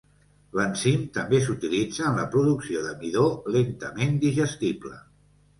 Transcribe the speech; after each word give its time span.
L'enzim 0.59 1.03
també 1.17 1.41
s'utilitza 1.47 2.07
en 2.11 2.17
la 2.21 2.25
producció 2.37 2.81
de 2.89 2.97
midó 3.05 3.27
lentament 3.59 4.21
digestible. 4.25 4.99